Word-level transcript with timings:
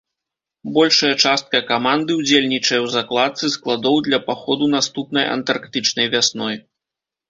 Большая 0.77 1.11
частка 1.25 1.57
каманды 1.71 2.11
ўдзельнічае 2.23 2.79
ў 2.85 2.95
закладцы 2.95 3.45
складоў 3.59 4.03
для 4.11 4.19
паходу 4.33 4.75
наступнай 4.81 5.33
антарктычнай 5.39 6.07
вясной. 6.19 6.55